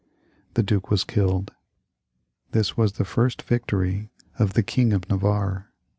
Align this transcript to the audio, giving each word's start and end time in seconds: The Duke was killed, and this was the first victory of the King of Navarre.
The 0.55 0.63
Duke 0.63 0.89
was 0.89 1.03
killed, 1.03 1.51
and 1.51 2.53
this 2.53 2.75
was 2.75 2.93
the 2.93 3.05
first 3.05 3.43
victory 3.43 4.09
of 4.39 4.53
the 4.53 4.63
King 4.63 4.93
of 4.93 5.07
Navarre. 5.11 5.71